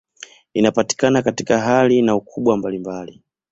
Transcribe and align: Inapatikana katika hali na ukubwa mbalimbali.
Inapatikana 0.53 1.21
katika 1.21 1.59
hali 1.59 2.01
na 2.01 2.15
ukubwa 2.15 2.57
mbalimbali. 2.57 3.21